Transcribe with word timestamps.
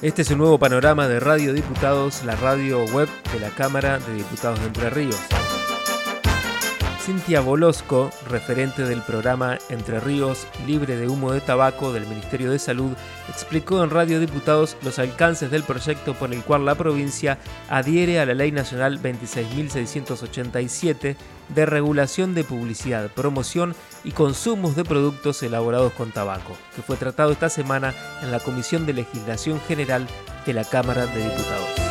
Este 0.00 0.22
es 0.22 0.30
el 0.30 0.38
nuevo 0.38 0.60
panorama 0.60 1.08
de 1.08 1.18
Radio 1.18 1.52
Diputados, 1.52 2.22
la 2.22 2.36
radio 2.36 2.84
web 2.94 3.08
de 3.32 3.40
la 3.40 3.50
Cámara 3.50 3.98
de 3.98 4.14
Diputados 4.14 4.60
de 4.60 4.66
Entre 4.66 4.90
Ríos. 4.90 5.37
Cintia 7.08 7.40
Bolosco, 7.40 8.10
referente 8.28 8.82
del 8.82 9.00
programa 9.00 9.56
Entre 9.70 9.98
Ríos 9.98 10.46
Libre 10.66 10.96
de 10.96 11.08
Humo 11.08 11.32
de 11.32 11.40
Tabaco 11.40 11.90
del 11.90 12.06
Ministerio 12.06 12.50
de 12.50 12.58
Salud, 12.58 12.92
explicó 13.30 13.82
en 13.82 13.88
Radio 13.88 14.20
Diputados 14.20 14.76
los 14.82 14.98
alcances 14.98 15.50
del 15.50 15.62
proyecto 15.62 16.12
por 16.12 16.34
el 16.34 16.42
cual 16.42 16.66
la 16.66 16.74
provincia 16.74 17.38
adhiere 17.70 18.20
a 18.20 18.26
la 18.26 18.34
Ley 18.34 18.52
Nacional 18.52 19.00
26.687 19.00 21.16
de 21.48 21.64
regulación 21.64 22.34
de 22.34 22.44
publicidad, 22.44 23.10
promoción 23.10 23.74
y 24.04 24.10
consumos 24.10 24.76
de 24.76 24.84
productos 24.84 25.42
elaborados 25.42 25.94
con 25.94 26.10
tabaco, 26.10 26.58
que 26.76 26.82
fue 26.82 26.98
tratado 26.98 27.32
esta 27.32 27.48
semana 27.48 27.94
en 28.20 28.30
la 28.30 28.40
Comisión 28.40 28.84
de 28.84 28.92
Legislación 28.92 29.62
General 29.66 30.06
de 30.44 30.52
la 30.52 30.64
Cámara 30.64 31.06
de 31.06 31.24
Diputados. 31.24 31.87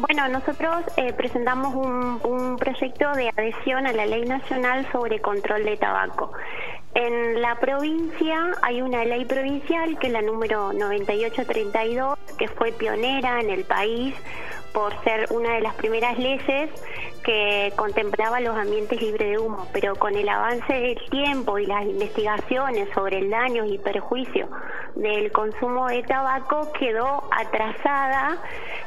Bueno, 0.00 0.28
nosotros 0.28 0.82
eh, 0.96 1.12
presentamos 1.12 1.74
un, 1.74 2.56
proyecto 2.56 3.12
de 3.12 3.28
adhesión 3.28 3.86
a 3.86 3.92
la 3.92 4.06
Ley 4.06 4.24
Nacional 4.24 4.90
sobre 4.92 5.20
Control 5.20 5.62
de 5.62 5.76
Tabaco. 5.76 6.32
En 6.94 7.42
la 7.42 7.56
provincia 7.56 8.50
hay 8.62 8.80
una 8.80 9.04
ley 9.04 9.26
provincial 9.26 9.98
que 9.98 10.06
es 10.06 10.12
la 10.14 10.22
número 10.22 10.72
9832, 10.72 12.18
que 12.38 12.48
fue 12.48 12.72
pionera 12.72 13.40
en 13.40 13.50
el 13.50 13.64
país 13.64 14.14
por 14.72 14.98
ser 15.04 15.26
una 15.32 15.54
de 15.54 15.60
las 15.60 15.74
primeras 15.74 16.18
leyes 16.18 16.70
que 17.22 17.70
contemplaba 17.76 18.40
los 18.40 18.56
ambientes 18.56 19.02
libres 19.02 19.32
de 19.32 19.38
humo, 19.38 19.68
pero 19.72 19.96
con 19.96 20.14
el 20.14 20.28
avance 20.30 20.72
del 20.72 20.98
tiempo 21.10 21.58
y 21.58 21.66
las 21.66 21.84
investigaciones 21.84 22.88
sobre 22.94 23.18
el 23.18 23.28
daño 23.28 23.66
y 23.66 23.78
perjuicio 23.78 24.48
del 24.94 25.32
consumo 25.32 25.88
de 25.88 26.02
tabaco 26.02 26.72
quedó 26.78 27.24
atrasada 27.30 28.38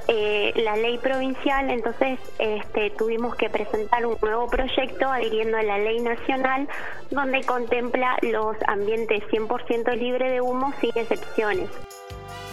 eh, 0.08 0.54
la 0.58 0.76
ley 0.76 0.98
provincial, 0.98 1.70
entonces 1.70 2.20
este, 2.40 2.90
tuvimos 2.92 3.36
que 3.36 3.50
presentar 3.50 4.06
un 4.06 4.18
nuevo 4.22 4.48
proyecto 4.48 5.08
adhiriendo 5.08 5.58
a 5.58 5.64
la 5.64 5.78
ley 5.78 6.02
nacional 6.02 6.68
donde 7.10 7.42
contempla 7.44 8.18
los 8.22 8.56
ambientes 8.68 9.24
100% 9.32 9.96
libres 9.98 10.32
de 10.32 10.42
humo 10.42 10.74
sin 10.82 10.92
excepciones. 10.96 11.70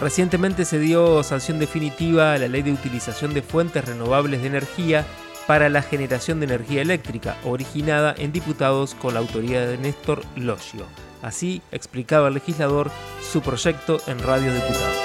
Recientemente 0.00 0.64
se 0.64 0.78
dio 0.78 1.22
sanción 1.22 1.58
definitiva 1.58 2.32
a 2.32 2.38
la 2.38 2.48
ley 2.48 2.62
de 2.62 2.72
utilización 2.72 3.34
de 3.34 3.42
fuentes 3.42 3.84
renovables 3.84 4.40
de 4.40 4.46
energía 4.46 5.04
para 5.46 5.68
la 5.68 5.82
generación 5.82 6.40
de 6.40 6.46
energía 6.46 6.80
eléctrica, 6.80 7.36
originada 7.44 8.14
en 8.16 8.32
diputados 8.32 8.94
con 8.94 9.14
la 9.14 9.20
autoridad 9.20 9.66
de 9.66 9.78
Néstor 9.78 10.22
Logio. 10.36 10.86
Así 11.22 11.62
explicaba 11.70 12.28
el 12.28 12.34
legislador 12.34 12.90
su 13.20 13.42
proyecto 13.42 13.98
en 14.06 14.22
Radio 14.22 14.52
Diputados. 14.52 14.96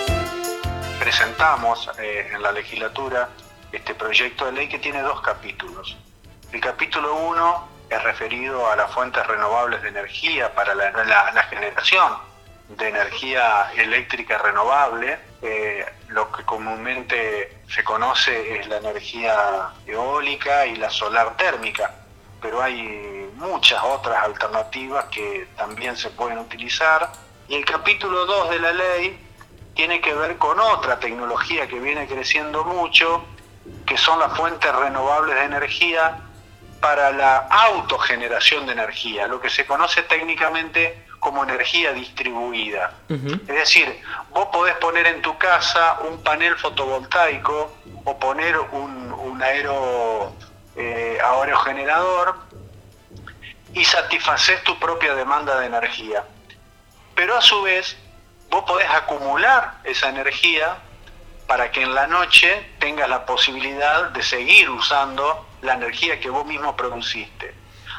Presentamos 1.00 1.90
eh, 2.00 2.30
en 2.34 2.42
la 2.42 2.52
legislatura 2.52 3.30
este 3.72 3.94
proyecto 3.94 4.46
de 4.46 4.54
ley 4.54 4.70
que 4.70 4.80
tiene 4.80 5.02
dos 5.02 5.22
capítulos. 5.22 5.98
El 6.52 6.62
capítulo 6.62 7.16
1 7.16 7.70
es 7.90 8.04
referido 8.04 8.70
a 8.72 8.76
las 8.76 8.92
fuentes 8.94 9.26
renovables 9.28 9.82
de 9.82 9.90
energía 9.90 10.54
para 10.56 10.74
la 10.74 11.44
generación 11.50 12.14
de 12.70 12.90
energía 12.90 13.72
eléctrica 13.76 14.38
renovable. 14.38 15.18
Eh, 15.42 15.86
lo 16.10 16.32
que 16.32 16.44
comúnmente 16.44 17.58
se 17.68 17.84
conoce 17.84 18.60
es 18.60 18.68
la 18.68 18.78
energía 18.78 19.70
eólica 19.86 20.66
y 20.66 20.76
la 20.76 20.90
solar 20.90 21.36
térmica, 21.38 21.94
pero 22.42 22.62
hay 22.62 23.15
muchas 23.36 23.82
otras 23.84 24.24
alternativas 24.24 25.06
que 25.06 25.48
también 25.56 25.96
se 25.96 26.10
pueden 26.10 26.40
utilizar. 26.40 27.12
Y 27.48 27.56
el 27.56 27.66
capítulo 27.66 28.26
2 28.26 28.50
de 28.50 28.60
la 28.60 28.74
ley 28.74 29.20
tiene 29.76 30.02
que 30.02 30.14
ver 30.14 30.38
con 30.38 30.60
otra 30.60 31.00
tecnología 31.00 31.68
que 31.68 31.80
viene 31.80 32.08
creciendo 32.08 32.64
mucho, 32.64 33.24
que 33.86 33.98
son 33.98 34.20
las 34.20 34.36
fuentes 34.36 34.74
renovables 34.74 35.36
de 35.36 35.44
energía 35.44 36.20
para 36.80 37.12
la 37.12 37.38
autogeneración 37.38 38.66
de 38.66 38.74
energía, 38.74 39.28
lo 39.28 39.42
que 39.42 39.50
se 39.50 39.66
conoce 39.66 40.04
técnicamente 40.04 41.06
como 41.20 41.44
energía 41.44 41.92
distribuida. 41.92 42.94
Es 43.10 43.48
decir, 43.48 44.02
vos 44.30 44.48
podés 44.52 44.76
poner 44.76 45.08
en 45.08 45.22
tu 45.22 45.38
casa 45.38 45.98
un 46.08 46.22
panel 46.22 46.56
fotovoltaico 46.56 47.76
o 48.04 48.20
poner 48.20 48.58
un, 48.60 49.42
aero, 49.42 50.32
eh, 50.76 51.18
aerogenerador 51.22 52.45
y 53.76 53.84
satisfacer 53.84 54.64
tu 54.64 54.80
propia 54.80 55.14
demanda 55.14 55.60
de 55.60 55.68
energía. 55.68 56.24
Pero 57.14 57.38
a 57.38 57.42
su 57.42 57.62
vez, 57.62 57.96
vos 58.50 58.64
podés 58.64 58.90
acumular 58.90 59.76
esa 59.84 60.10
energía 60.10 60.78
para 61.46 61.72
que 61.72 61.84
en 61.84 61.94
la 61.94 62.08
noche 62.08 62.72
tengas 62.80 63.08
la 63.08 63.26
posibilidad 63.26 64.10
de 64.10 64.24
seguir 64.24 64.70
usando 64.70 65.48
la 65.62 65.74
energía 65.74 66.20
que 66.20 66.30
vos 66.30 66.46
mismo 66.46 66.76
produciste. 66.76 67.54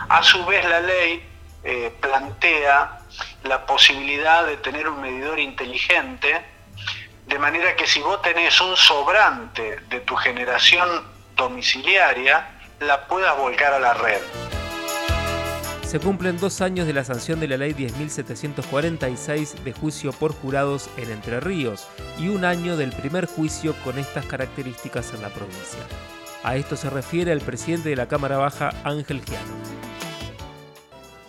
A 0.09 0.23
su 0.23 0.45
vez, 0.47 0.65
la 0.65 0.81
ley 0.81 1.25
eh, 1.63 1.95
plantea 2.01 3.01
la 3.45 3.67
posibilidad 3.67 4.45
de 4.47 4.57
tener 4.57 4.89
un 4.89 5.01
medidor 5.01 5.39
inteligente, 5.39 6.43
de 7.27 7.39
manera 7.39 7.77
que 7.77 7.87
si 7.87 8.01
vos 8.01 8.21
tenés 8.23 8.61
un 8.61 8.77
sobrante 8.77 9.81
de 9.89 10.01
tu 10.01 10.17
generación 10.17 10.89
domiciliaria, 11.35 12.49
la 12.81 13.07
puedas 13.07 13.37
volcar 13.37 13.75
a 13.75 13.79
la 13.79 13.95
red. 13.95 14.46
Se 15.87 16.01
cumplen 16.01 16.37
dos 16.37 16.63
años 16.63 16.85
de 16.89 16.93
la 16.93 17.05
sanción 17.05 17.39
de 17.39 17.47
la 17.47 17.57
ley 17.57 17.73
10.746 17.73 19.63
de 19.63 19.73
juicio 19.73 20.13
por 20.13 20.33
jurados 20.33 20.91
en 20.97 21.13
Entre 21.13 21.39
Ríos 21.39 21.87
y 22.19 22.27
un 22.27 22.45
año 22.45 22.77
del 22.77 22.91
primer 22.91 23.27
juicio 23.27 23.73
con 23.85 23.97
estas 23.97 24.27
características 24.27 25.15
en 25.15 25.23
la 25.23 25.29
provincia. 25.29 25.79
A 26.43 26.57
esto 26.57 26.75
se 26.75 26.91
refiere 26.91 27.31
el 27.31 27.41
presidente 27.41 27.89
de 27.89 27.95
la 27.95 28.09
Cámara 28.09 28.37
Baja, 28.37 28.71
Ángel 28.83 29.23
Giano. 29.25 29.47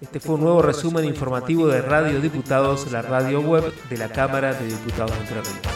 Este 0.00 0.18
fue 0.20 0.36
un 0.36 0.42
nuevo 0.42 0.62
resumen 0.62 1.04
informativo 1.04 1.66
de 1.68 1.82
Radio 1.82 2.20
Diputados, 2.20 2.90
la 2.90 3.02
radio 3.02 3.40
web 3.40 3.72
de 3.88 3.96
la 3.96 4.08
Cámara 4.08 4.52
de 4.54 4.66
Diputados 4.66 5.12
de 5.12 5.18
Entre 5.18 5.40
Ríos. 5.42 5.73